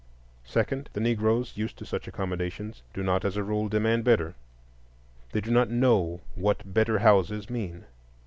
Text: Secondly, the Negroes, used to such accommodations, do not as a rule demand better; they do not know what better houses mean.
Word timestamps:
Secondly, 0.45 0.89
the 0.93 0.99
Negroes, 0.99 1.55
used 1.57 1.77
to 1.77 1.85
such 1.85 2.07
accommodations, 2.07 2.81
do 2.91 3.03
not 3.03 3.23
as 3.23 3.37
a 3.37 3.43
rule 3.43 3.69
demand 3.69 4.03
better; 4.03 4.33
they 5.31 5.41
do 5.41 5.51
not 5.51 5.69
know 5.69 6.21
what 6.33 6.73
better 6.73 6.97
houses 6.97 7.51
mean. 7.51 7.85